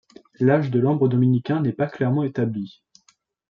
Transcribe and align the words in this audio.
L'âge 0.39 0.71
de 0.71 0.79
l'ambre 0.79 1.07
dominicain 1.07 1.61
n'est 1.61 1.73
pas 1.73 1.85
clairement 1.85 2.23
établi. 2.23 2.81